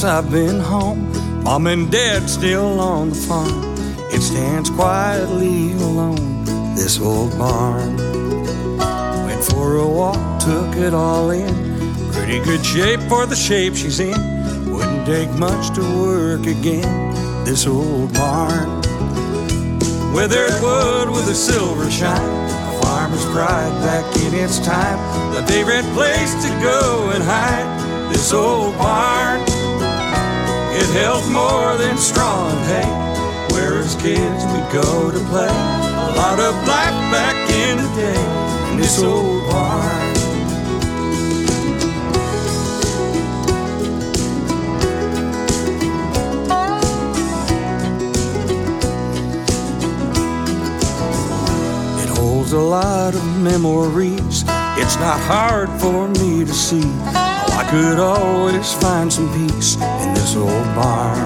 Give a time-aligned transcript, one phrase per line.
[0.00, 1.12] Since I've been home.
[1.42, 3.74] Mom and Dad still on the farm.
[4.10, 7.98] It stands quietly alone, this old barn.
[9.26, 11.54] Went for a walk, took it all in.
[12.12, 14.16] Pretty good shape for the shape she's in.
[14.72, 18.80] Wouldn't take much to work again, this old barn.
[20.14, 22.40] Withered wood with a silver shine.
[22.70, 24.98] A farmer's pride back in its time.
[25.34, 27.68] The favorite place to go and hide.
[28.10, 29.49] This old barn.
[30.72, 33.54] It held more than straw and hay.
[33.54, 35.48] Where as kids we'd go to play.
[35.48, 38.70] A lot of black back in the day.
[38.70, 40.10] In this old barn.
[52.02, 54.44] It holds a lot of memories.
[54.78, 57.29] It's not hard for me to see
[57.70, 61.22] could always find some peace in this old barn.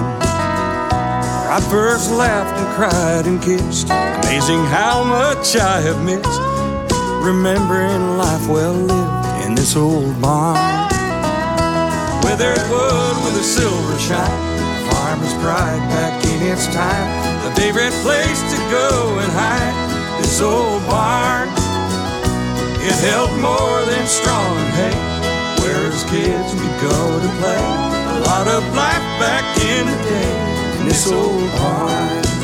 [1.41, 3.89] Where I first laughed and cried and kissed.
[3.89, 6.39] Amazing how much I have missed.
[7.25, 10.61] Remembering life well lived in this old barn.
[12.21, 14.45] Withered wood with a silver shine.
[14.91, 17.09] Farmer's pride back in its time.
[17.41, 20.21] The favorite place to go and hide.
[20.21, 21.49] This old barn.
[22.85, 25.14] It held more than straw and hay.
[25.65, 27.57] Where as kids we'd go to play.
[27.57, 30.79] A lot of life back in the day.
[30.79, 32.34] In this old barn.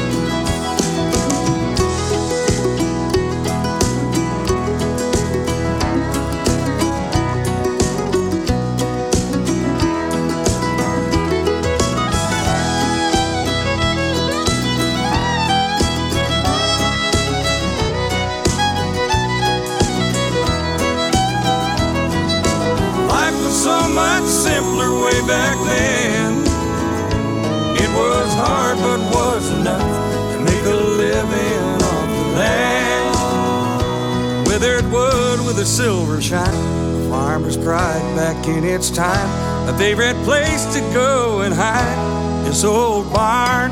[35.61, 39.69] A silver shine, farmer's pride back in its time.
[39.69, 43.69] A favorite place to go and hide, this old barn.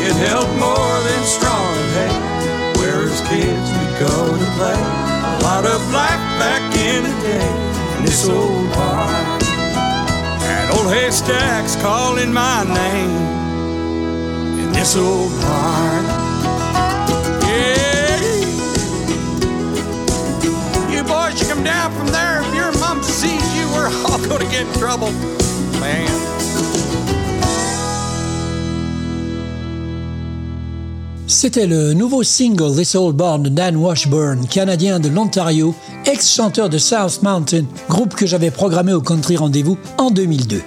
[0.00, 2.80] It held more than straw and hay.
[2.80, 4.80] Where as kids we'd go to play.
[4.80, 9.42] A lot of life back in the day in this old barn.
[10.40, 13.10] And old haystacks calling my name
[14.64, 16.35] in this old barn.
[31.26, 35.74] C'était le nouveau single This Old Barn de Dan Washburn, canadien de l'Ontario,
[36.06, 40.62] ex-chanteur de South Mountain, groupe que j'avais programmé au Country Rendez-vous en 2002.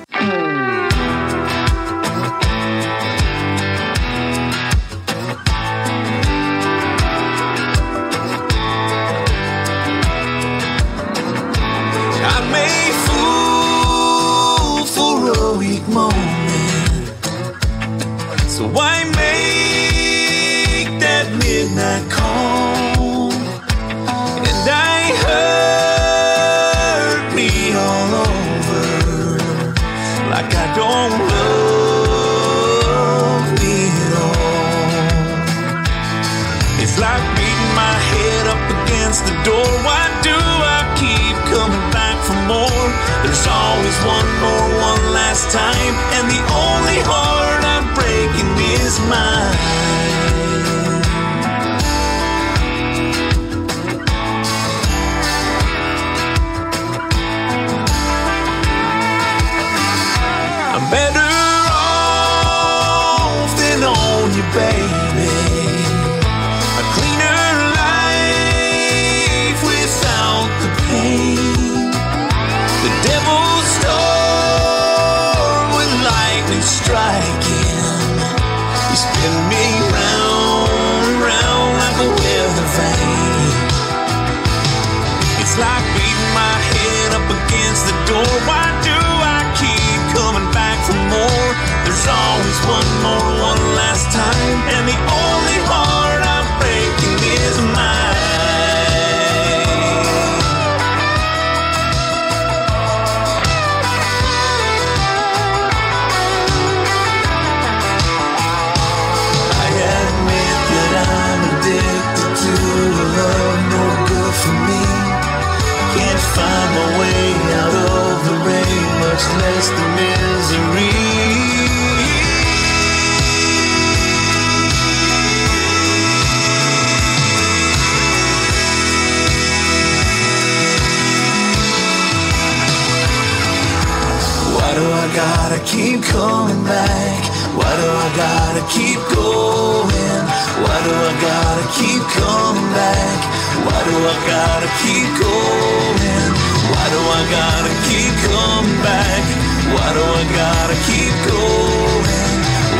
[144.10, 146.30] I gotta keep going?
[146.74, 149.22] Why do I gotta keep coming back?
[149.70, 152.10] Why do I gotta keep going?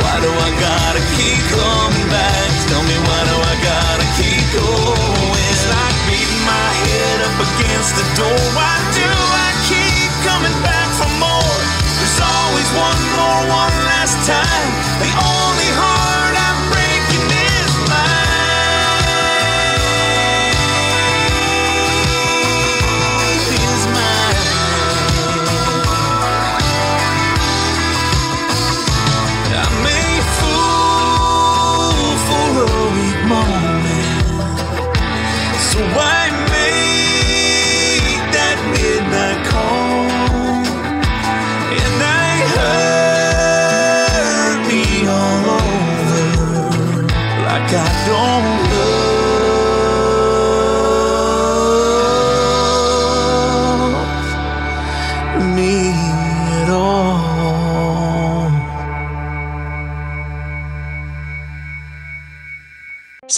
[0.02, 2.50] Why do I gotta keep coming back?
[2.66, 5.38] Tell me why do I gotta keep going?
[5.54, 8.42] It's like beating my head up against the door.
[8.58, 8.79] Why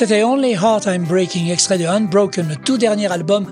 [0.03, 3.47] C'était Only Heart I'm Breaking, extrait de Unbroken, le tout dernier album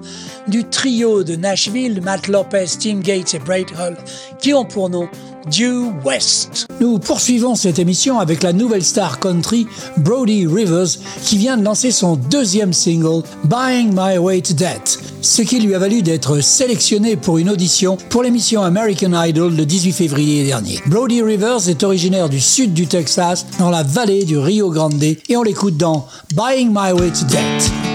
[0.49, 3.97] du trio de Nashville, Matt Lopez, Tim Gates et Braid Hull,
[4.40, 5.08] qui ont pour nom
[5.50, 6.66] Due West.
[6.81, 9.66] Nous poursuivons cette émission avec la nouvelle star country
[9.98, 15.42] Brody Rivers qui vient de lancer son deuxième single Buying My Way to Death, ce
[15.42, 19.92] qui lui a valu d'être sélectionné pour une audition pour l'émission American Idol le 18
[19.92, 20.81] février dernier.
[20.87, 25.37] Brody Rivers est originaire du sud du Texas, dans la vallée du Rio Grande, et
[25.37, 27.89] on l'écoute dans Buying My Way to Death.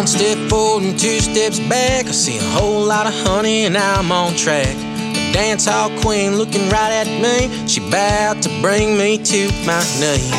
[0.00, 2.06] One step forward and two steps back.
[2.06, 4.74] I see a whole lot of honey and I'm on track.
[4.74, 7.68] The dance hall queen looking right at me.
[7.68, 10.32] She about to bring me to my knees.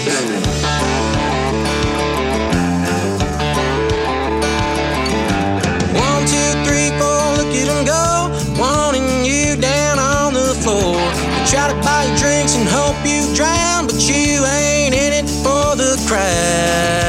[5.94, 8.34] One, two, three, four, look at 'em go.
[8.58, 10.98] Wanting you down on the floor.
[11.38, 15.30] They try to buy you drinks and hope you drown, but you ain't in it
[15.44, 17.01] for the crowd.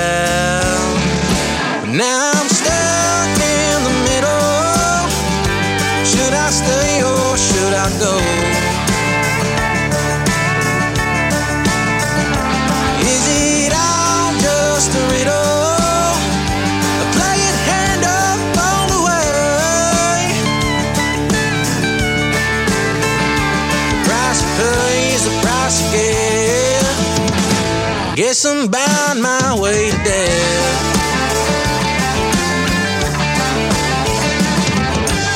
[29.73, 30.85] Way to death.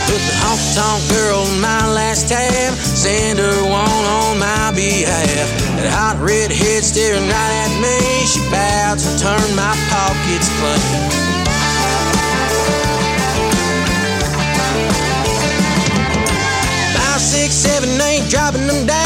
[0.08, 2.74] Put the honky tonk girl in my last tab.
[2.74, 5.48] Send her one on my behalf.
[5.76, 7.96] That hot red head staring right at me.
[8.26, 11.24] She bowed to turn my pockets clean.
[17.16, 19.05] Six, seven, eight, dropping them down.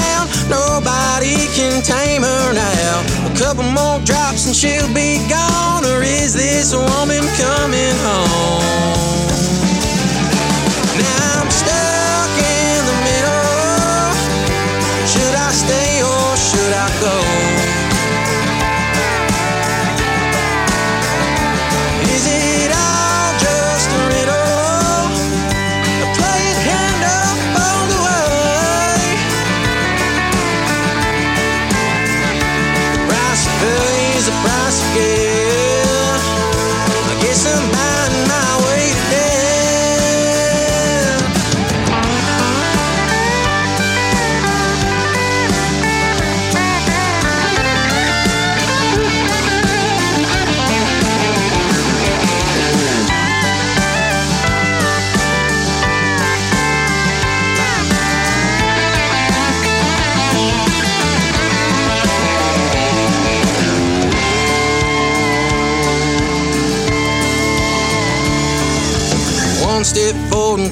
[3.40, 5.82] Couple more drops and she'll be gone.
[5.86, 9.19] Or is this woman coming home?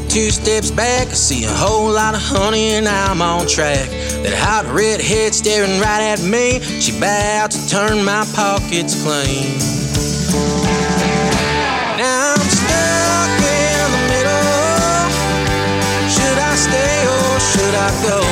[0.08, 1.08] Two steps back.
[1.08, 3.88] I see a whole lot of honey and I'm on track.
[4.22, 6.60] That hot redhead staring right at me.
[6.80, 9.58] She about to turn my pockets clean.
[11.98, 15.10] Now I'm stuck in the middle.
[16.08, 18.27] Should I stay or should I go?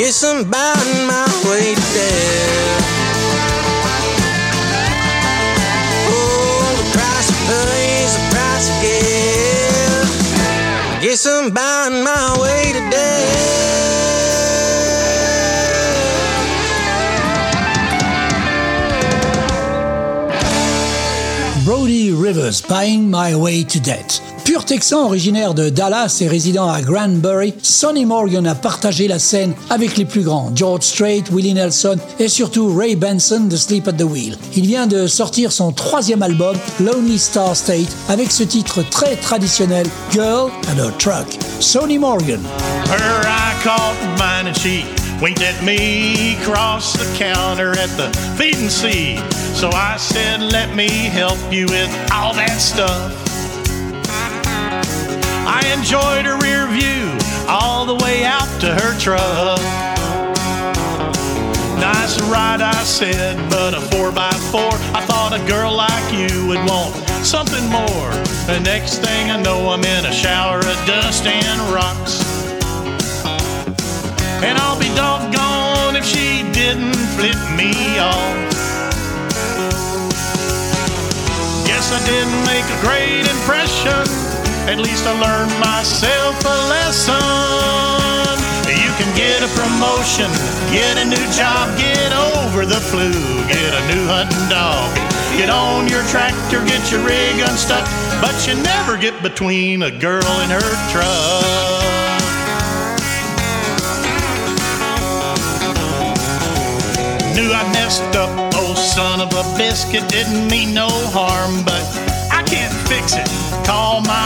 [0.00, 2.80] Guess I'm buying my way to death.
[6.08, 8.68] Oh, the price pay the price.
[11.02, 13.20] Guess I'm buying my way to death.
[21.66, 24.29] Brody Rivers, Buying My Way to Death.
[24.50, 29.54] Pur texan originaire de Dallas et résident à Granbury, Sonny Morgan a partagé la scène
[29.70, 33.92] avec les plus grands, George Strait, Willie Nelson et surtout Ray Benson de Sleep at
[33.92, 34.36] the Wheel.
[34.56, 39.86] Il vient de sortir son troisième album, Lonely Star State, avec ce titre très traditionnel,
[40.10, 41.28] Girl and Her Truck.
[41.60, 42.40] Sonny Morgan.
[55.60, 57.12] I enjoyed her rear view
[57.46, 59.60] all the way out to her truck.
[61.76, 64.72] Nice ride, I said, but a 4x4.
[64.96, 68.10] I thought a girl like you would want something more.
[68.48, 72.24] The next thing I know, I'm in a shower of dust and rocks.
[74.40, 78.48] And I'll be doggone if she didn't flip me off.
[81.68, 84.29] Guess I didn't make a great impression.
[84.70, 87.18] At least I learned myself a lesson.
[88.70, 90.30] You can get a promotion,
[90.70, 93.10] get a new job, get over the flu,
[93.50, 94.94] get a new hunting dog.
[95.36, 97.82] Get on your tractor, get your rig unstuck,
[98.22, 101.90] but you never get between a girl and her truck.
[107.34, 111.82] Knew I messed up, oh son of a biscuit, didn't mean no harm, but
[112.30, 113.26] I can't fix it.
[113.66, 114.19] Call my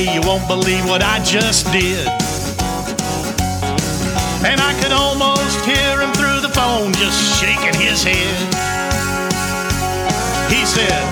[0.00, 2.06] hey, you won't believe what I just did.
[4.40, 8.36] And I could almost hear him through the phone just shaking his head.
[10.48, 11.04] He said,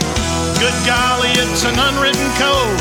[0.57, 2.81] Good golly, it's an unwritten code.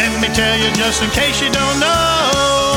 [0.00, 2.72] Let me tell you just in case you don't know.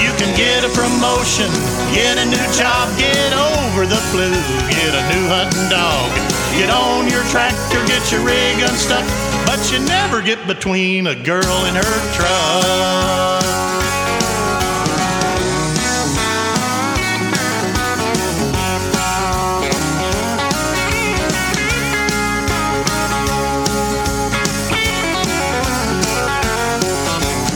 [0.00, 1.50] You can get a promotion,
[1.92, 4.28] get a new job, get over the flu,
[4.72, 6.08] get a new hunting dog.
[6.56, 9.06] Get on your tractor, get your rig unstuck,
[9.60, 13.44] but you never get between a girl and her truck.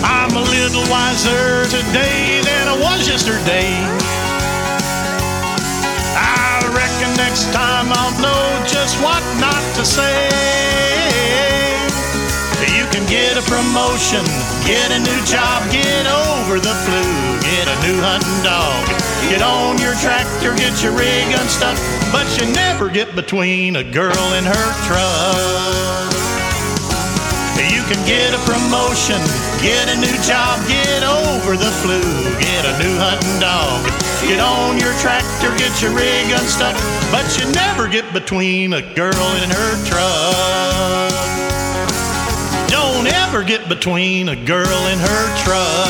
[0.04, 3.73] I'm a little wiser today than I was yesterday.
[6.16, 11.74] I reckon next time I'll know just what not to say.
[12.94, 14.22] Can get a promotion,
[14.62, 17.02] get a new job, get over the flu,
[17.42, 18.86] get a new hunting dog.
[19.26, 21.74] Get on your tractor, get your rig unstuck,
[22.14, 26.06] but you never get between a girl and her truck.
[27.58, 29.18] You can get a promotion,
[29.58, 31.98] get a new job, get over the flu,
[32.38, 33.90] get a new hunting dog.
[34.22, 36.78] Get on your tractor, get your rig unstuck,
[37.10, 40.63] but you never get between a girl and her truck.
[43.34, 45.88] Don't ever get between a girl and her truck.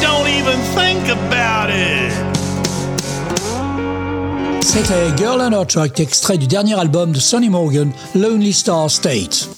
[0.00, 2.12] Don't even think about it.
[4.62, 9.48] C'était Girl and Her Truck, extrait du dernier album de Sonny Morgan, Lonely Star State.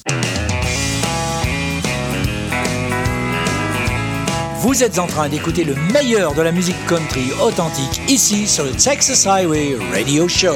[4.61, 8.71] Vous êtes en train d'écouter le meilleur de la musique country authentique ici sur le
[8.71, 10.55] Texas Highway Radio Show.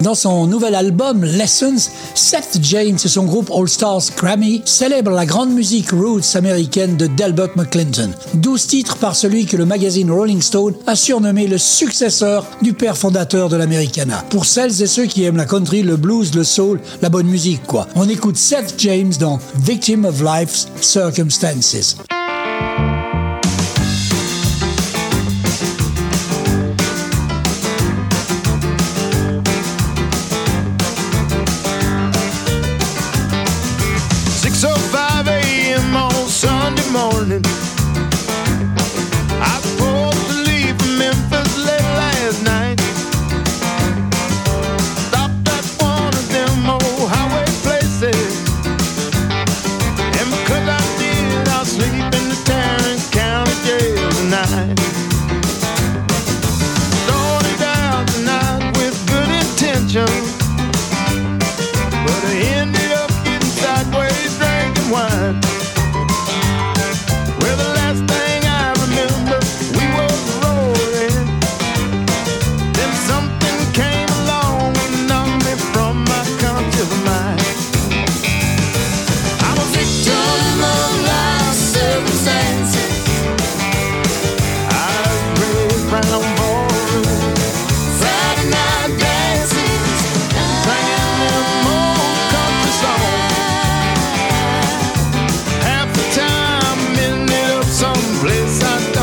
[0.00, 5.26] Dans son nouvel album Lessons, Seth James et son groupe All Stars Grammy célèbrent la
[5.26, 8.12] grande musique roots américaine de Delbert McClinton.
[8.34, 12.96] 12 titres par celui que le magazine Rolling Stone a surnommé le successeur du père
[12.96, 14.24] fondateur de l'Americana.
[14.30, 17.66] Pour celles et ceux qui aiment la country, le blues, le soul, la bonne musique
[17.66, 17.88] quoi.
[17.96, 21.96] On écoute Seth James dans Victim of Life's Circumstances.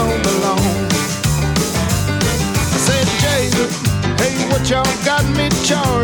[0.07, 0.59] Don't belong.
[2.73, 3.69] I said, Jacob,
[4.19, 5.94] hey, what y'all got me charged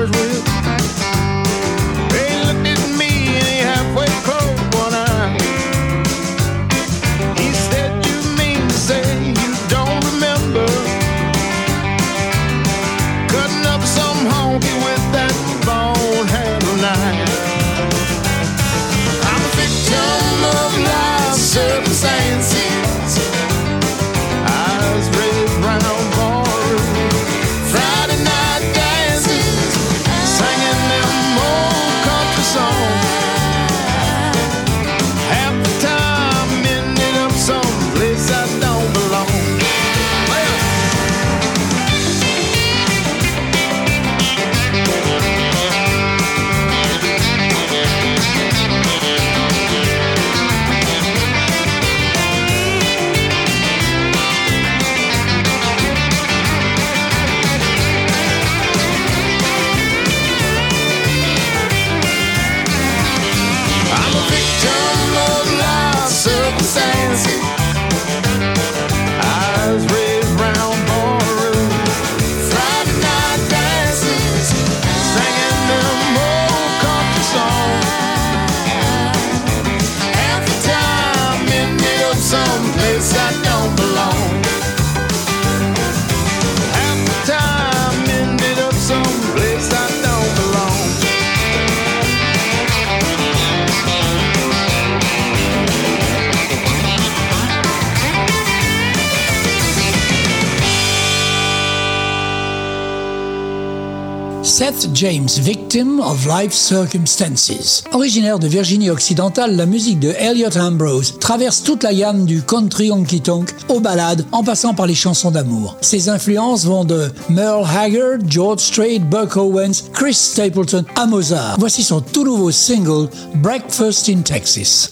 [105.01, 107.83] James, Victim of Life Circumstances.
[107.92, 112.92] Originaire de Virginie occidentale, la musique de Elliot Ambrose traverse toute la gamme du country
[112.92, 115.75] honky tonk aux ballades en passant par les chansons d'amour.
[115.81, 121.55] Ses influences vont de Merle Haggard, George Strait, Buck Owens, Chris Stapleton à Mozart.
[121.57, 124.92] Voici son tout nouveau single Breakfast in Texas.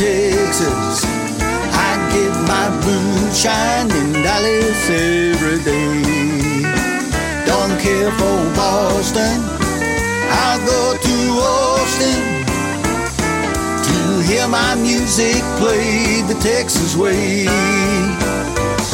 [0.00, 1.04] Texas.
[1.76, 6.64] I get my moonshine in Dallas every day.
[7.44, 9.44] Don't care for Boston.
[10.40, 11.16] I'll go to
[11.52, 12.22] Austin
[13.84, 17.44] to hear my music played the Texas way.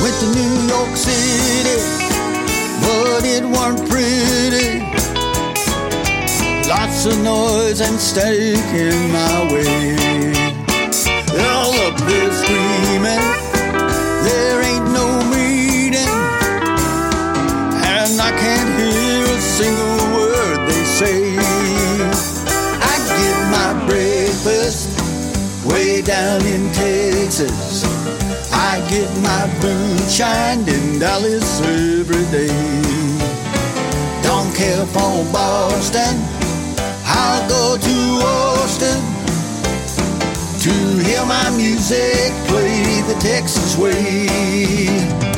[0.02, 1.78] Went to New York City,
[2.82, 4.82] but it weren't pretty.
[6.68, 10.05] Lots of noise and steak in my way.
[11.98, 13.24] All up screaming,
[14.22, 16.14] there ain't no meeting,
[17.82, 21.36] and I can't hear a single word they say.
[22.80, 24.88] I get my breakfast
[25.64, 27.84] way down in Texas.
[28.52, 32.52] I get my moonshine in Dallas every day.
[34.22, 36.16] Don't care for Boston.
[37.08, 38.85] I'll go to Austin
[41.06, 45.35] hear my music play the Texas way.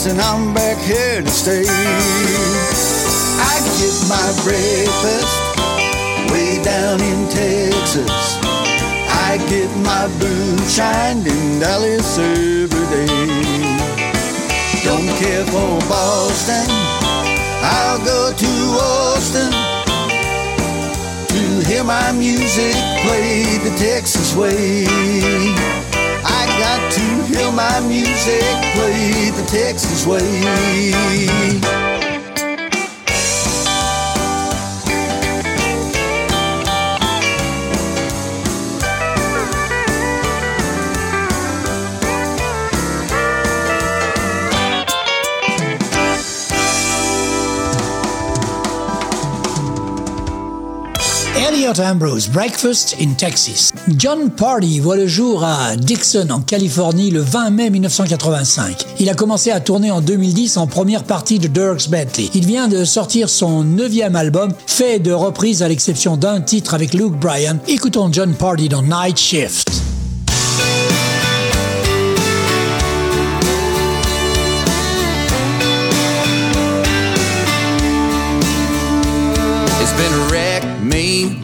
[0.00, 1.64] Texas and I'm back here to stay.
[1.68, 5.36] I get my breakfast
[6.32, 8.38] way down in Texas.
[9.28, 13.06] I get my boots shined in Dallas every day.
[14.84, 16.66] Don't care for Boston.
[17.62, 19.52] I'll go to Austin
[21.28, 25.69] to hear my music played the Texas way.
[27.52, 28.42] My music
[28.74, 31.89] played the Texas way.
[51.78, 53.70] Ambrose, Breakfast in Texas.
[53.96, 58.86] John Party voit le jour à Dixon, en Californie, le 20 mai 1985.
[58.98, 62.30] Il a commencé à tourner en 2010 en première partie de Dirks Bentley.
[62.34, 66.94] Il vient de sortir son neuvième album, fait de reprises à l'exception d'un titre avec
[66.94, 67.58] Luke Bryan.
[67.68, 69.89] Écoutons John Party dans Night Shift.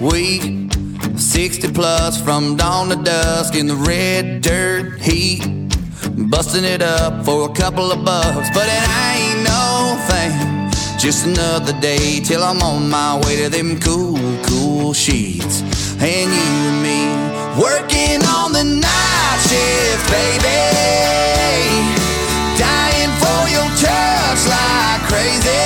[0.01, 0.73] Week.
[1.17, 5.43] 60 plus from dawn to dusk in the red dirt heat.
[6.31, 10.71] Busting it up for a couple of bucks, but it ain't no thing.
[10.99, 15.63] Just another day till I'm on my way to them cool, cool sheets.
[16.01, 17.07] And you and me
[17.61, 20.61] working on the night shift, baby.
[22.59, 25.57] Dying for your touch like crazy.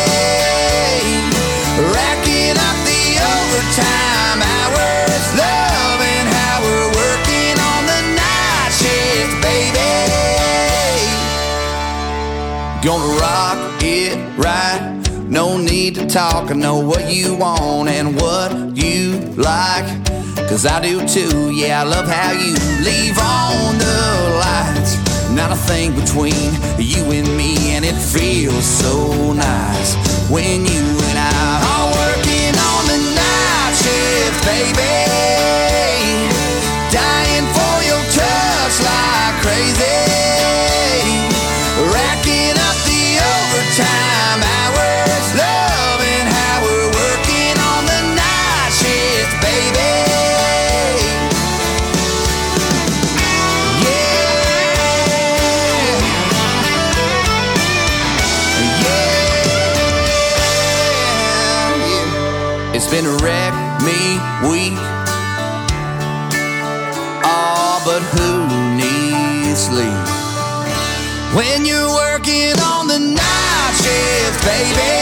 [12.82, 14.80] Gonna rock it right.
[15.28, 19.84] No need to talk, I know what you want and what you like.
[20.48, 24.96] Cause I do too, yeah, I love how you leave on the lights.
[25.30, 29.94] Not a thing between you and me, and it feels so nice
[30.30, 35.04] when you and I are working on the night shift, baby.
[36.88, 40.19] Dying for your touch like crazy.
[71.32, 74.99] When you're working on the night shift, baby.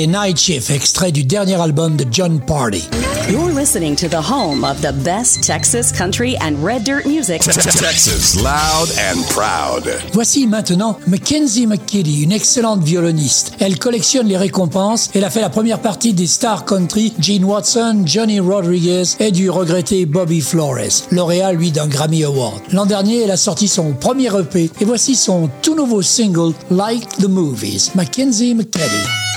[0.00, 2.82] C'était Night Shift, extrait du dernier album de John Party.
[3.28, 7.42] You're listening to the home of the best Texas country and red dirt music.
[7.42, 9.92] Texas, loud and proud.
[10.14, 13.52] Voici maintenant Mackenzie McKitty, une excellente violoniste.
[13.60, 15.10] Elle collectionne les récompenses.
[15.14, 19.50] Elle a fait la première partie des stars country Gene Watson, Johnny Rodriguez et du
[19.50, 22.62] regretté Bobby Flores, lauréat lui d'un Grammy Award.
[22.72, 27.06] L'an dernier, elle a sorti son premier EP et voici son tout nouveau single Like
[27.18, 29.29] the Movies, Mackenzie McKitty.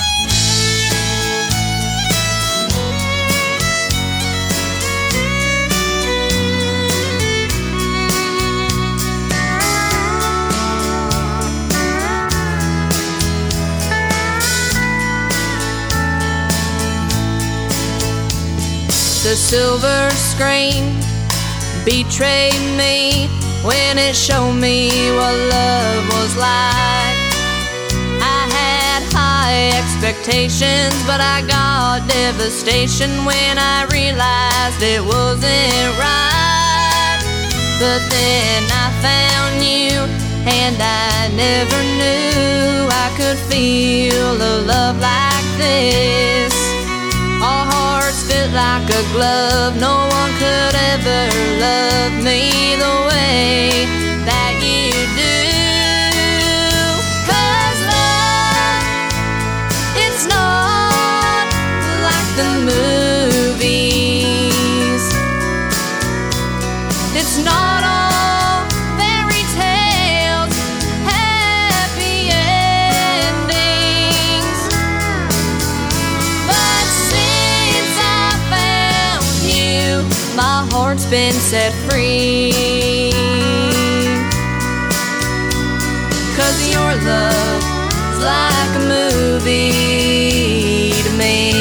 [19.34, 20.93] The silver screen
[21.84, 23.26] betrayed me
[23.65, 27.17] when it showed me what love was like.
[28.22, 37.17] I had high expectations, but I got devastation when I realized it wasn't right.
[37.82, 39.98] But then I found you,
[40.46, 46.54] and I never knew I could feel a love like this.
[47.41, 47.92] Our
[48.54, 49.76] like a glove.
[49.80, 51.22] No one could ever
[51.60, 54.03] love me the way
[81.13, 82.49] been set free.
[86.36, 89.69] Cause your love's like a movie
[91.04, 91.54] to me.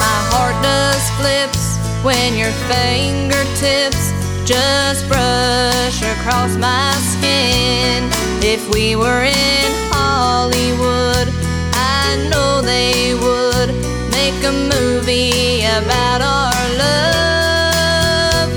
[0.00, 4.13] My heart does flips when your fingertips
[4.44, 8.10] just brush across my skin.
[8.42, 11.32] If we were in Hollywood,
[11.72, 13.72] I know they would
[14.12, 18.50] make a movie about our love.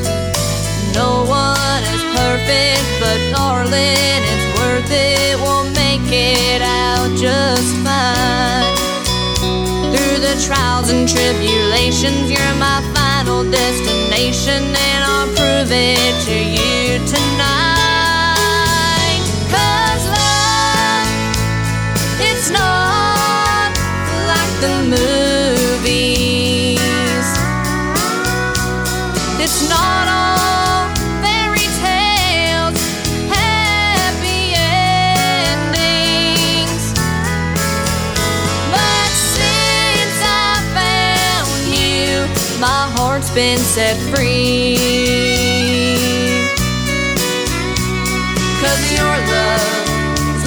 [0.93, 5.39] No one is perfect, but darling, it's worth it.
[5.39, 8.75] We'll make it out just fine.
[9.95, 14.75] Through the trials and tribulations, you're my final destination,
[15.71, 18.35] and it to you tonight.
[19.49, 21.07] 'Cause love,
[22.19, 23.71] it's not
[24.31, 26.19] like the movies.
[29.39, 30.89] It's not all
[31.21, 32.79] fairy tales,
[33.29, 34.53] happy
[35.35, 36.03] endings.
[38.71, 42.07] But since I found you,
[42.59, 44.96] my heart's been set free.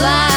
[0.02, 0.29] Love's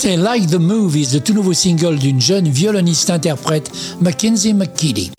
[0.00, 3.68] C'était Like the Movies, le tout nouveau single d'une jeune violoniste-interprète,
[4.00, 5.10] Mackenzie McKitty.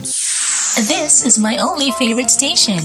[0.78, 2.78] This is my only favorite station,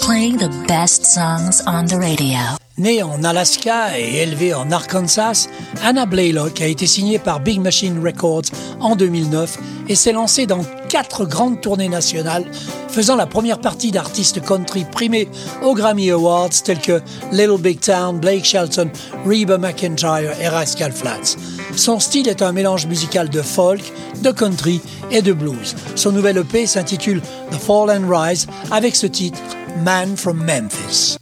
[0.00, 2.61] playing the best songs on the radio.
[2.82, 5.46] Née en Alaska et élevée en Arkansas,
[5.84, 9.56] Anna Blaylock a été signée par Big Machine Records en 2009
[9.88, 12.44] et s'est lancée dans quatre grandes tournées nationales,
[12.88, 15.28] faisant la première partie d'artistes country primés
[15.62, 18.90] aux Grammy Awards tels que Little Big Town, Blake Shelton,
[19.24, 21.36] Reba McIntyre et Rascal Flatts.
[21.76, 23.92] Son style est un mélange musical de folk,
[24.22, 24.80] de country
[25.12, 25.76] et de blues.
[25.94, 29.38] Son nouvel EP s'intitule The Fall and Rise avec ce titre
[29.84, 31.16] Man from Memphis.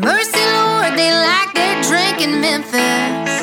[0.00, 3.42] Mercy, Lord, they like their drink in Memphis.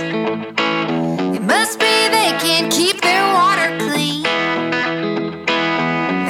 [1.36, 4.24] It must be they can't keep their water clean.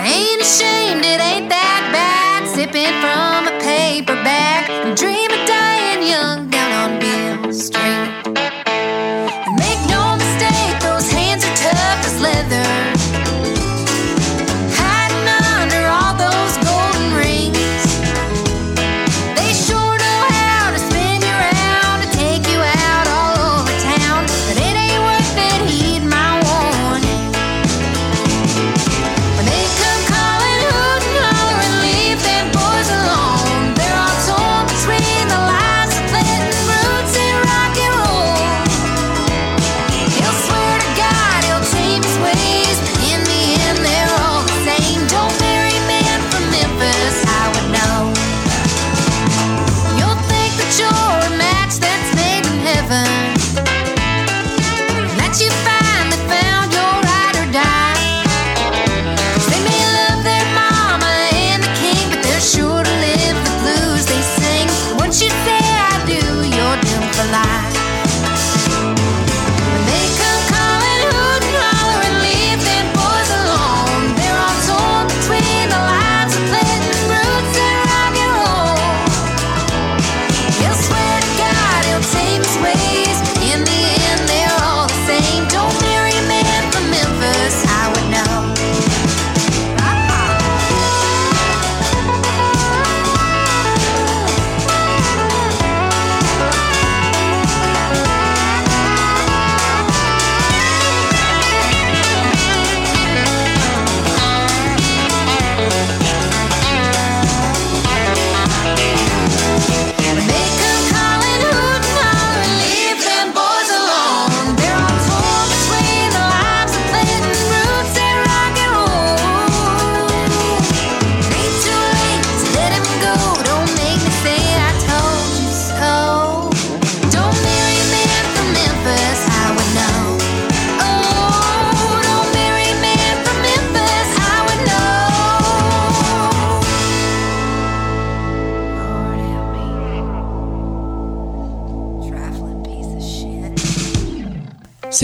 [0.02, 2.48] They ain't ashamed, it ain't that bad.
[2.48, 5.35] Sipping from a paper bag and dream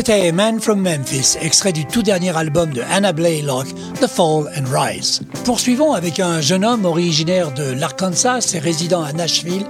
[0.04, 3.68] C'était Man from Memphis, extrait du tout dernier album de Anna Blaylock,
[4.02, 5.22] The Fall and Rise.
[5.46, 9.64] Poursuivons avec un jeune homme originaire de l'Arkansas et résident à Nashville.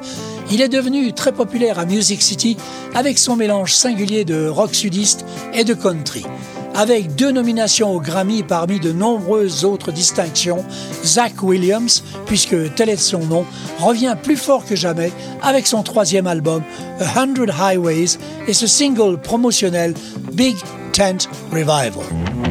[0.50, 2.56] Il est devenu très populaire à Music City
[2.96, 6.24] avec son mélange singulier de rock sudiste et de country.
[6.74, 10.64] Avec deux nominations au Grammy parmi de nombreuses autres distinctions,
[11.04, 13.46] Zach Williams, puisque tel est son nom,
[13.80, 16.64] revient plus fort que jamais avec son troisième album,
[17.02, 18.18] A Hundred Highways,
[18.48, 19.94] et ce single promotionnel,
[20.36, 20.58] Big
[20.94, 22.51] Tent Revival.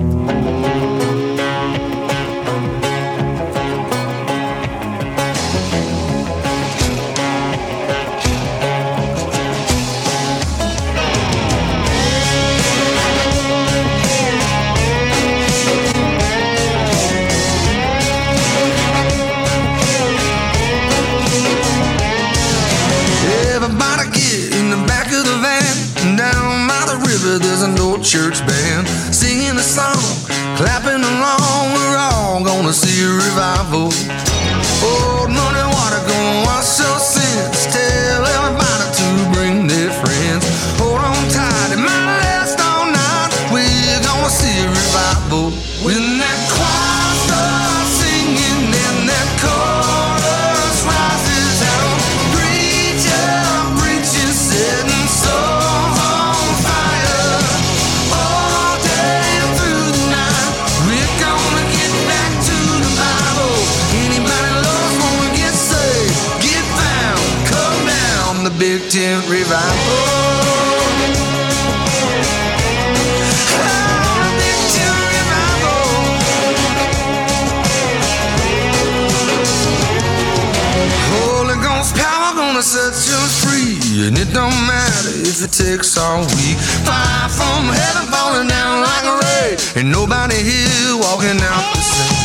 [84.21, 86.59] It don't matter if it takes all week.
[86.85, 92.20] Fire from heaven falling down like a rain, and nobody here walking out the same.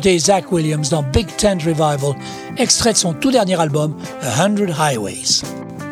[0.00, 2.14] D'écouter Zach Williams dans Big Tent Revival,
[2.56, 5.42] extrait de son tout dernier album, A Hundred Highways.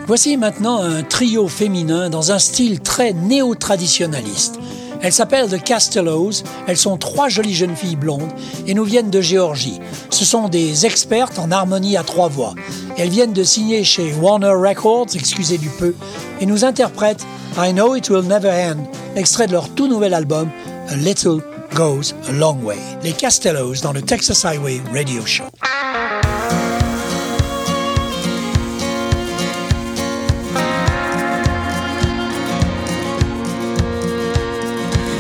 [0.07, 4.59] Voici maintenant un trio féminin dans un style très néo-traditionnaliste.
[5.03, 8.33] Elles s'appellent The Castellos, elles sont trois jolies jeunes filles blondes
[8.67, 9.79] et nous viennent de Géorgie.
[10.09, 12.55] Ce sont des expertes en harmonie à trois voix.
[12.97, 15.95] Elles viennent de signer chez Warner Records, excusez du peu,
[16.41, 17.27] et nous interprètent
[17.59, 20.49] I Know It Will Never End, extrait de leur tout nouvel album
[20.89, 21.43] A Little
[21.75, 22.79] Goes a Long Way.
[23.03, 25.45] Les Castellows dans le Texas Highway Radio Show.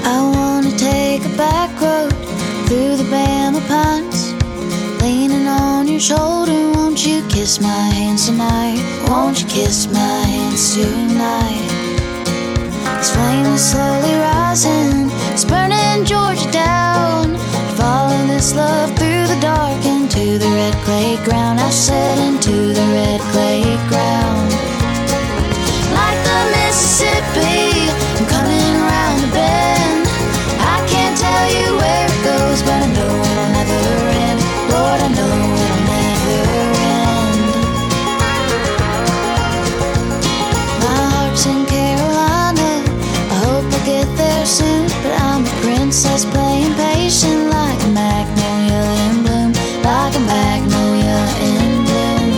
[0.05, 2.12] I wanna take a back road
[2.66, 4.34] through the Bama Pines.
[5.03, 8.82] Leaning on your shoulder, won't you kiss my hands tonight?
[9.09, 11.78] Won't you kiss my hands tonight?
[12.99, 17.36] This flame is slowly rising, it's burning Georgia down.
[17.76, 21.61] Following this love through the dark into the red clay ground.
[21.61, 24.51] I said into the red clay ground.
[25.94, 27.68] Like the Mississippi,
[46.01, 49.51] princess playing patient like a magnolia in bloom.
[49.82, 52.30] Like a magnolia in bloom.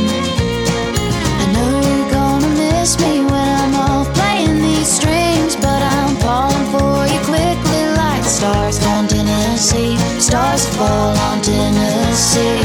[1.42, 5.56] I know you're gonna miss me when I'm off playing these strings.
[5.56, 9.98] But I'm falling for you quickly like stars on Tennessee.
[10.18, 12.64] Stars fall on Tennessee.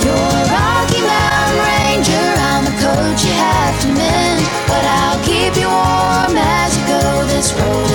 [0.00, 2.28] You're a Rocky Mountain Ranger.
[2.52, 4.40] I'm a coat you have to mend.
[4.64, 7.04] But I'll keep you warm as you go.
[7.28, 7.93] This road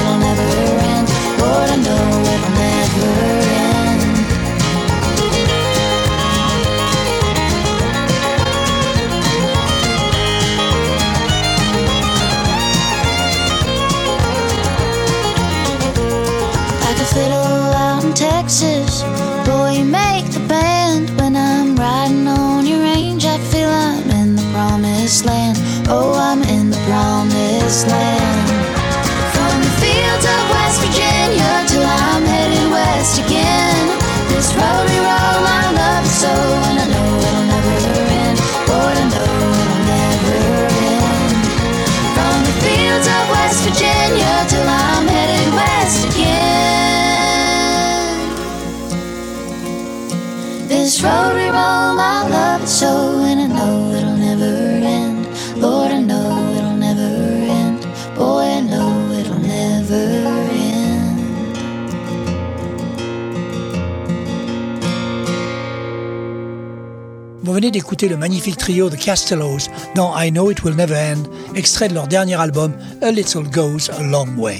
[67.60, 71.24] venez d'écouter le magnifique trio de Castellos dans I Know It Will Never End,
[71.55, 74.60] extrait de leur dernier album A Little Goes a Long Way.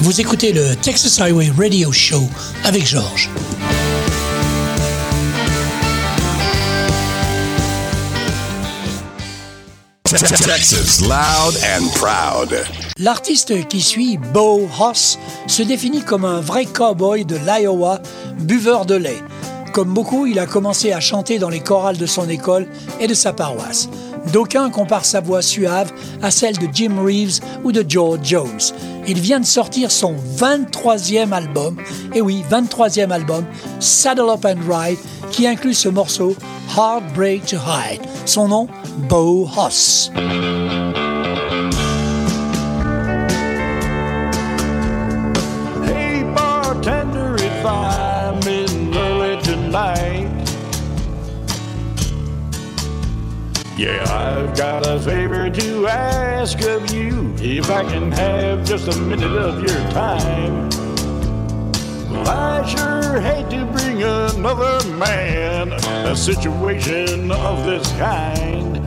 [0.00, 2.26] Vous écoutez le Texas Highway Radio Show
[2.64, 3.28] avec Georges.
[10.06, 12.64] Texas loud and proud.
[13.00, 18.00] L'artiste qui suit, Bo Hoss, se définit comme un vrai cowboy de l'Iowa,
[18.38, 19.18] buveur de lait.
[19.72, 22.68] Comme beaucoup, il a commencé à chanter dans les chorales de son école
[23.00, 23.88] et de sa paroisse.
[24.32, 28.60] D'aucuns comparent sa voix suave à celle de Jim Reeves ou de George Jones.
[29.08, 31.76] Il vient de sortir son 23e album,
[32.14, 33.44] et oui, 23e album,
[33.78, 34.98] Saddle Up and Ride,
[35.30, 36.34] qui inclut ce morceau
[36.76, 38.02] Heartbreak to Hide.
[38.24, 38.68] Son nom,
[39.08, 40.10] Bo Hoss.
[53.76, 57.34] Yeah, I've got a favor to ask of you.
[57.36, 60.70] If I can have just a minute of your time.
[62.10, 68.80] Well, I sure hate to bring another man a situation of this kind.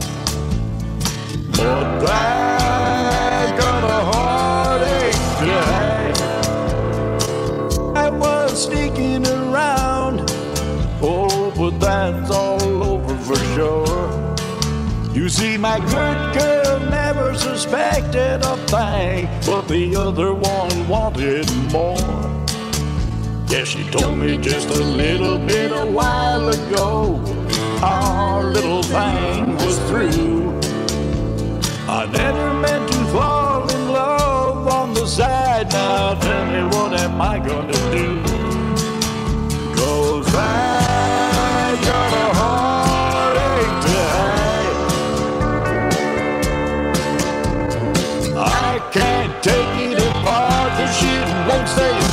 [1.52, 6.18] But I got a heartache tonight.
[7.96, 10.28] I was sneaking around.
[11.00, 13.89] Oh, but that's all over for sure.
[15.12, 21.96] You see, my good girl never suspected a thing, but the other one wanted more.
[23.48, 27.20] Yeah, she told me just a little bit a while ago.
[27.82, 30.60] Our little thing was through.
[31.88, 35.72] I never meant to fall in love on the side.
[35.72, 38.22] Now tell me what am I gonna do?
[39.74, 40.79] Cause I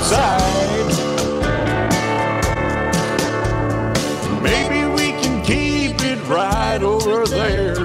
[0.08, 0.88] inside.
[4.42, 7.76] Maybe we can keep it right over there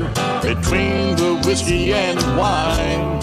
[0.41, 3.22] between the whiskey and wine.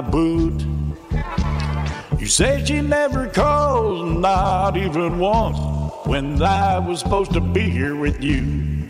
[0.00, 0.64] My boot.
[2.18, 5.58] You said she never called, not even once,
[6.06, 8.88] when I was supposed to be here with you.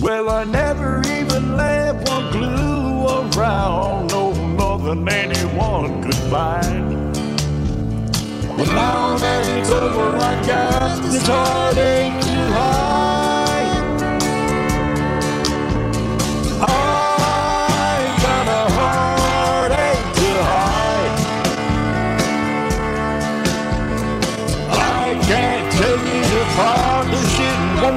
[0.00, 7.14] Well, I never even left one clue around, no more than anyone could find.
[8.56, 12.93] But now that it's over, I got this heartache to hide.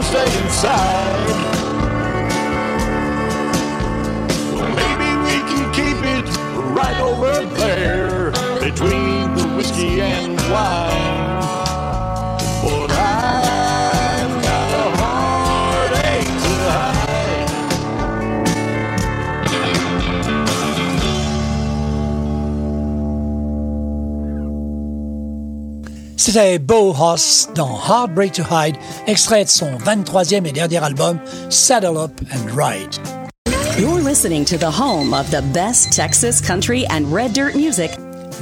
[0.08, 1.28] Stay inside.
[4.54, 6.28] Well, maybe we can keep it
[6.80, 8.32] right over there
[8.62, 11.57] between the whiskey and wine.
[26.28, 28.76] C'était Beau Hoss dans Heartbreak to Hide,
[29.08, 31.20] extrait de son 23e et dernier album,
[31.50, 32.98] Saddle Up and Ride.
[33.80, 37.92] You're listening to the home of the best Texas country and red dirt music.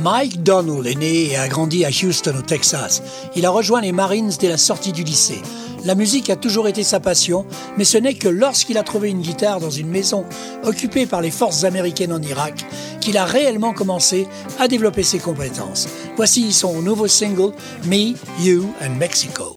[0.02, 3.04] Mike Donnell est né et a grandi à Houston, au Texas.
[3.36, 5.44] Il a rejoint les Marines dès la sortie du lycée.
[5.86, 7.46] La musique a toujours été sa passion,
[7.78, 10.26] mais ce n'est que lorsqu'il a trouvé une guitare dans une maison
[10.64, 12.66] occupée par les forces américaines en Irak
[13.02, 14.28] qu'il a réellement commencé
[14.60, 15.88] à développer ses compétences.
[16.16, 17.54] Voici son nouveau single,
[17.86, 19.55] Me, You and Mexico.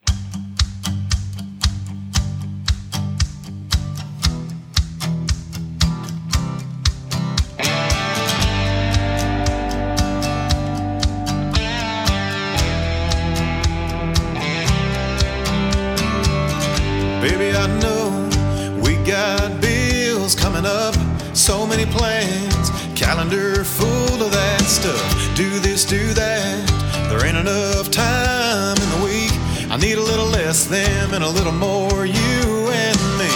[31.28, 32.40] A little more you
[32.72, 33.28] and me.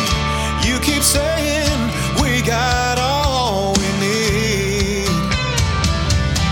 [0.64, 1.78] You keep saying
[2.22, 5.12] we got all we need.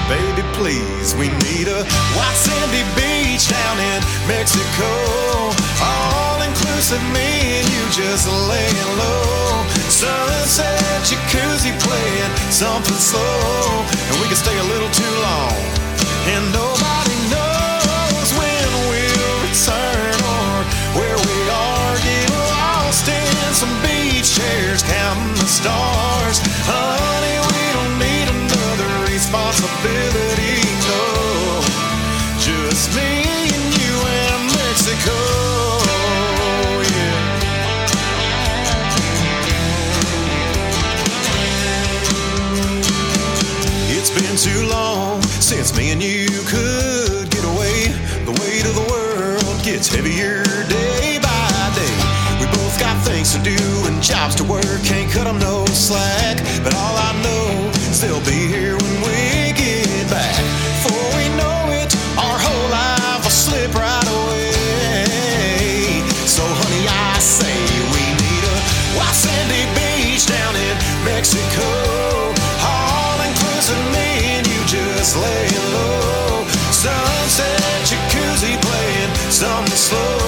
[0.04, 1.80] Baby, please, we need a
[2.12, 4.90] white sandy beach down in Mexico.
[5.80, 9.64] All inclusive, me and you just laying low.
[9.88, 13.86] Sunset jacuzzi playing something slow.
[14.12, 15.56] And we can stay a little too long.
[16.36, 16.79] And nobody
[25.60, 26.38] stars.
[26.64, 30.56] Honey, we don't need another responsibility,
[30.88, 31.04] no.
[32.40, 33.10] Just me
[33.56, 35.18] and you and Mexico.
[36.96, 37.20] Yeah.
[43.96, 47.92] It's been too long since me and you could get away.
[48.24, 51.09] The weight of the world gets heavier day day.
[53.30, 54.64] To do and jobs to work.
[54.82, 56.42] Can't cut 'em no slack.
[56.64, 60.42] But all I know is they'll be here when we get back.
[60.82, 66.02] Before we know it, our whole life will slip right away.
[66.26, 67.56] So, honey, I say
[67.94, 68.56] we need a
[68.98, 70.74] white sandy beach down in
[71.04, 71.70] Mexico.
[72.66, 76.46] All inclusive, me and you just laying low.
[76.82, 80.18] Sunset jacuzzi playing something slow,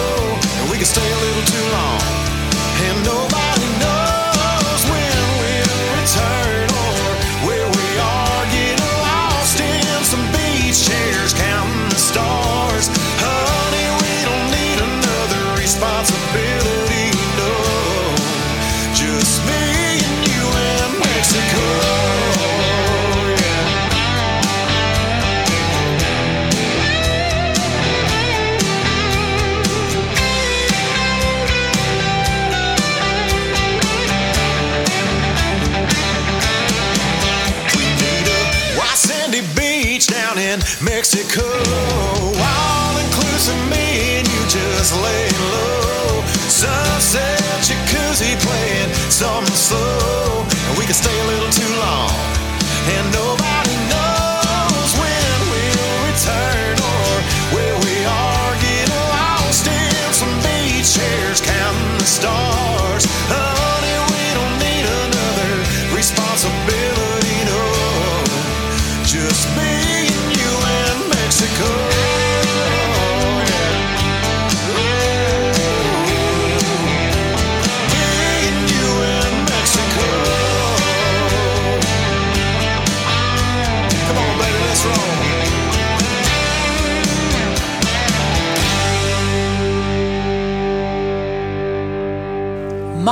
[40.53, 41.41] in Mexico.
[41.41, 46.23] All inclusive, me and you just laying low.
[46.49, 52.32] Sunset jacuzzi playing something slow, and we can stay a little too long.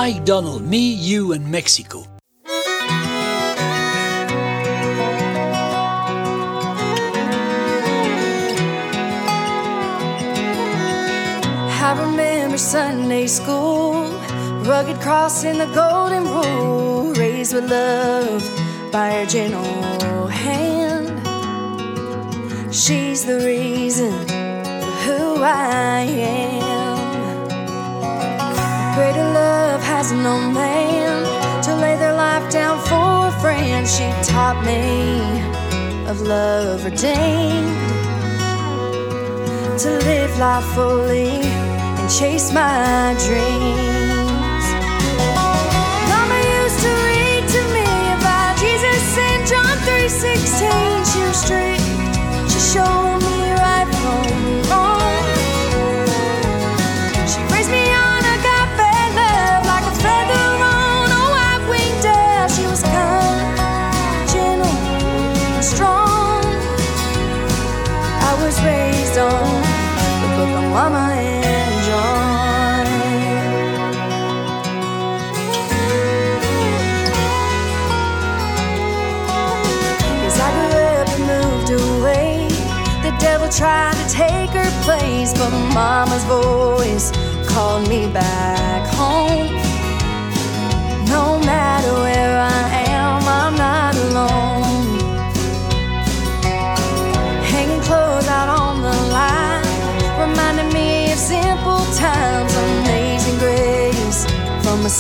[0.03, 2.07] Mike Donald, Me, You and Mexico.
[11.87, 14.05] I remember Sunday school,
[14.65, 18.43] rugged cross in the golden rule, raised with love
[18.91, 21.11] by her gentle hand.
[22.75, 26.70] She's the reason for who I am.
[29.01, 31.25] Greater love has no man
[31.63, 33.89] to lay their life down for a friend.
[33.89, 35.41] She taught me
[36.07, 37.81] of love redeemed
[39.83, 41.41] to live life fully
[41.99, 44.65] and chase my dreams.
[46.13, 47.89] Mama used to read to me
[48.19, 51.05] about Jesus in John 3:16.
[51.11, 51.85] She was strict.
[52.53, 53.10] She showed
[70.81, 72.87] Mama and John.
[80.25, 82.49] As I grew up and moved away,
[83.03, 87.13] the devil tried to take her place, but Mama's voice
[87.47, 89.49] called me back home.
[91.15, 92.20] No matter where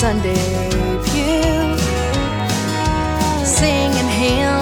[0.01, 0.33] Sunday
[1.05, 1.77] pew.
[3.45, 4.60] Singing hymns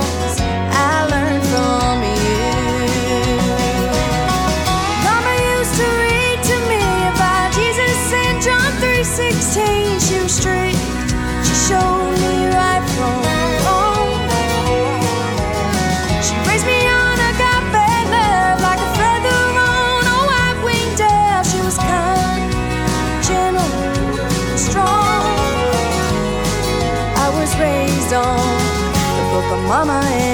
[29.68, 30.27] Mama eh.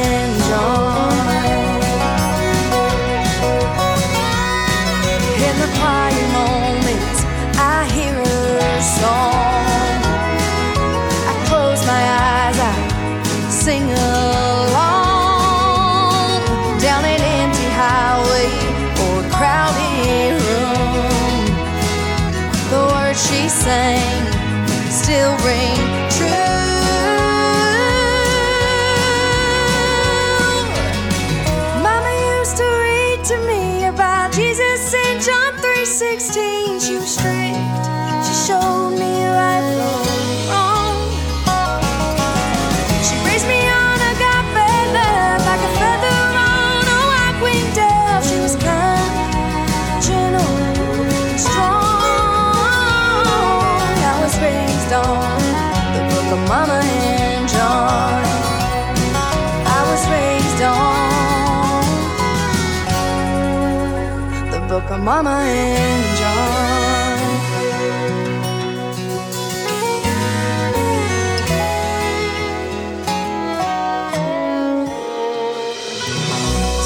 [64.99, 66.04] Mama and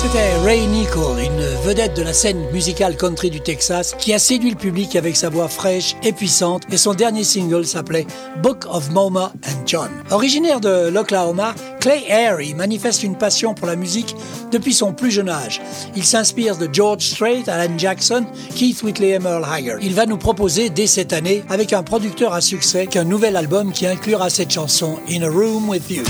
[0.01, 4.51] C'était Ray Nicole, une vedette de la scène musicale country du Texas, qui a séduit
[4.51, 8.07] le public avec sa voix fraîche et puissante, et son dernier single s'appelait
[8.41, 9.91] Book of Mama and John.
[10.13, 14.15] Originaire de l'Oklahoma, Clay Airy manifeste une passion pour la musique
[14.53, 15.61] depuis son plus jeune âge.
[15.97, 18.25] Il s'inspire de George Strait, Alan Jackson,
[18.55, 19.79] Keith Whitley et Merle Haggard.
[19.83, 23.73] Il va nous proposer dès cette année, avec un producteur à succès, qu'un nouvel album
[23.73, 26.05] qui inclura cette chanson In a Room with You.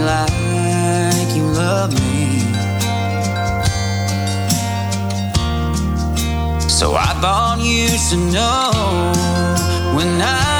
[0.00, 2.38] Like you love me.
[6.68, 8.70] So I thought you should know
[9.96, 10.55] when I'm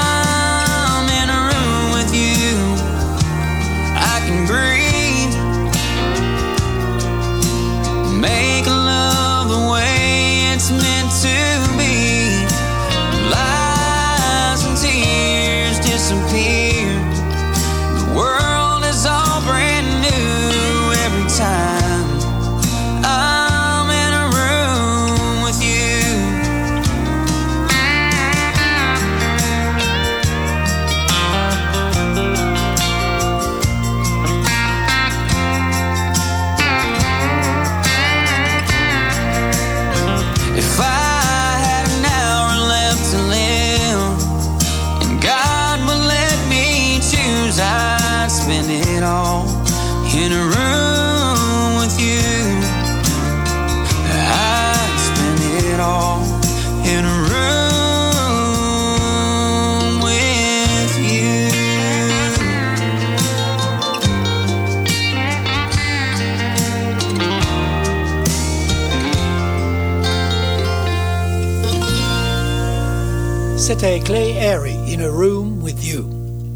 [73.87, 76.11] Clay Harry, In a Room with You.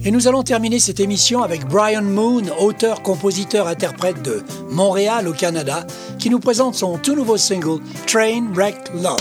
[0.05, 5.33] Et nous allons terminer cette émission avec Brian Moon, auteur, compositeur, interprète de Montréal au
[5.33, 5.87] Canada,
[6.18, 9.20] qui nous présente son tout nouveau single Train Wreck Love.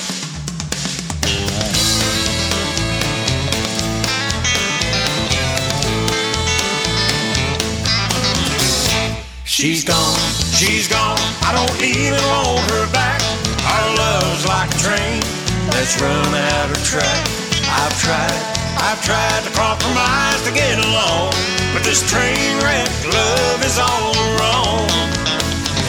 [9.45, 10.17] She's gone,
[10.55, 11.19] she's gone.
[11.43, 13.21] I don't even want her back.
[13.65, 15.21] Our love's like a train
[15.69, 17.38] that's run out of track.
[17.69, 18.41] I've tried,
[18.81, 21.33] I've tried to compromise to get along,
[21.73, 24.89] but this train wreck love is all wrong.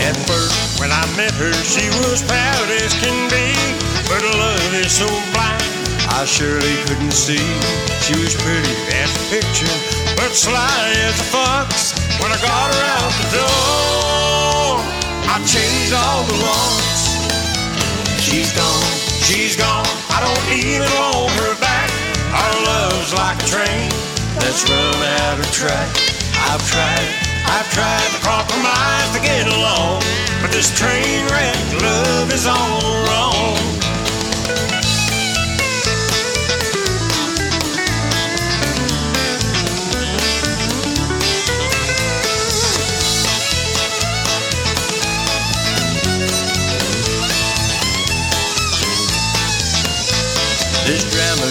[0.05, 3.53] At first, when I met her, she was proud as can be,
[4.09, 5.61] but love is so blind.
[6.13, 7.41] I surely couldn't see
[8.05, 9.77] she was pretty as a picture,
[10.17, 11.93] but sly as a fox.
[12.21, 14.85] When I got her out the door,
[15.33, 17.03] I changed all the locks.
[18.21, 18.85] She's gone,
[19.25, 19.87] she's gone.
[20.11, 21.70] I don't even want her back.
[22.31, 23.91] Our love's like a train
[24.39, 25.91] that's run out of track.
[26.47, 27.09] I've tried,
[27.47, 30.03] I've tried to compromise to get along,
[30.41, 33.59] but this train wreck love is all wrong.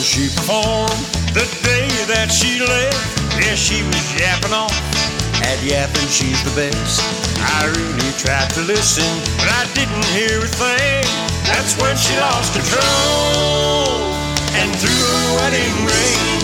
[0.10, 1.06] She performed
[1.38, 2.98] the day that she left.
[3.38, 4.74] Yeah, she was yapping off.
[5.46, 7.06] At yapping, she's the best.
[7.38, 9.06] I really tried to listen,
[9.38, 11.06] but I didn't hear a thing.
[11.46, 14.02] That's when she lost control
[14.58, 16.42] and threw her wedding ring.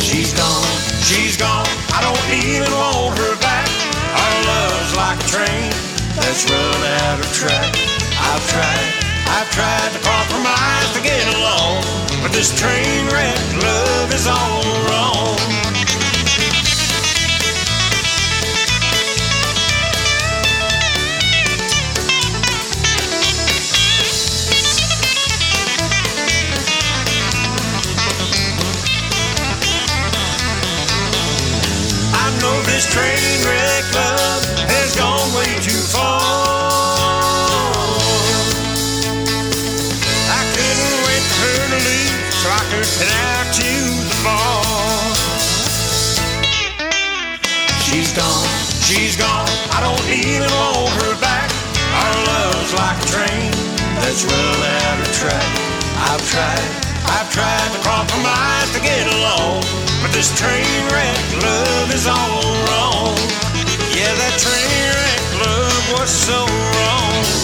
[0.00, 0.72] She's gone,
[1.04, 1.68] she's gone.
[1.92, 3.68] I don't even want her back.
[4.16, 5.68] Our love's like a train
[6.16, 7.68] that's run out of track.
[8.16, 11.82] I've tried, I've tried to compromise to get along,
[12.22, 15.36] but this train wreck love is all wrong.
[32.14, 33.65] I know this train wreck
[54.24, 55.50] run out of track.
[56.08, 56.68] I've tried,
[57.04, 59.60] I've tried to compromise to get along,
[60.00, 63.16] but this train wreck love is all wrong.
[63.92, 67.35] Yeah, that train wreck love was so wrong.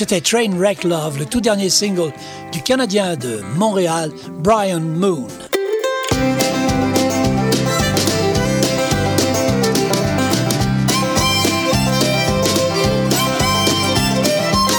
[0.00, 2.10] C'était Trainwreck Love, le tout dernier single
[2.52, 5.26] du Canadien de Montréal, Brian Moon.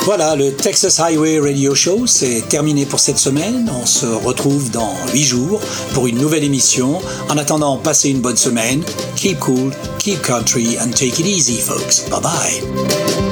[0.06, 3.72] Voilà, le Texas Highway Radio Show, c'est terminé pour cette semaine.
[3.80, 5.62] On se retrouve dans 8 jours
[5.94, 7.00] pour une nouvelle émission.
[7.30, 8.84] En attendant, passez une bonne semaine.
[9.18, 12.10] Keep cool, keep country, and take it easy, folks.
[12.10, 13.31] Bye bye.